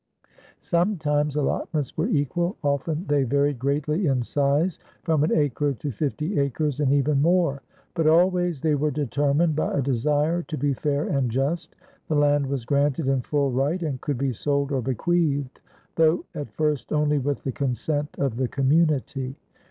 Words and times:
Sometimes 0.61 1.35
allotments 1.35 1.95
were 1.95 2.07
equal; 2.09 2.57
often 2.63 3.05
they 3.07 3.21
varied 3.23 3.59
greatly 3.59 4.07
in 4.07 4.23
size, 4.23 4.79
from 5.03 5.23
an 5.23 5.31
acre 5.31 5.73
to 5.73 5.91
fifty 5.91 6.39
acres 6.39 6.79
and 6.79 6.91
even 6.91 7.21
more; 7.21 7.61
but 7.93 8.07
always 8.07 8.61
they 8.61 8.73
were 8.73 8.89
determined 8.89 9.55
by 9.55 9.71
a 9.77 9.81
desire 9.83 10.41
to 10.41 10.57
be 10.57 10.73
fair 10.73 11.07
and 11.07 11.29
just. 11.29 11.75
The 12.07 12.15
land 12.15 12.47
was 12.47 12.65
granted 12.65 13.07
in 13.07 13.21
full 13.21 13.51
right 13.51 13.83
and 13.83 14.01
could 14.01 14.17
be 14.17 14.33
sold 14.33 14.71
or 14.71 14.81
bequeathed, 14.81 15.61
though 15.97 16.25
at 16.33 16.49
first 16.49 16.91
only 16.91 17.19
with 17.19 17.43
the 17.43 17.51
consent 17.51 18.09
of 18.17 18.37
the 18.37 18.47
community. 18.47 19.35